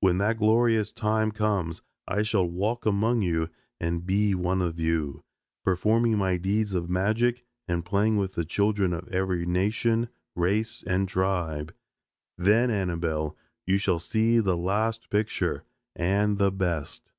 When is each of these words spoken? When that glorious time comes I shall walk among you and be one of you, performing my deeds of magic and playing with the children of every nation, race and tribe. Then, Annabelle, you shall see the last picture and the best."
When 0.00 0.18
that 0.18 0.36
glorious 0.36 0.92
time 0.92 1.30
comes 1.32 1.80
I 2.06 2.24
shall 2.24 2.44
walk 2.46 2.84
among 2.84 3.22
you 3.22 3.48
and 3.80 4.04
be 4.04 4.34
one 4.34 4.60
of 4.60 4.78
you, 4.78 5.24
performing 5.64 6.18
my 6.18 6.36
deeds 6.36 6.74
of 6.74 6.90
magic 6.90 7.46
and 7.66 7.82
playing 7.82 8.18
with 8.18 8.34
the 8.34 8.44
children 8.44 8.92
of 8.92 9.08
every 9.08 9.46
nation, 9.46 10.10
race 10.36 10.84
and 10.86 11.08
tribe. 11.08 11.72
Then, 12.36 12.70
Annabelle, 12.70 13.34
you 13.64 13.78
shall 13.78 13.98
see 13.98 14.40
the 14.40 14.58
last 14.58 15.08
picture 15.08 15.64
and 15.96 16.36
the 16.36 16.50
best." 16.52 17.10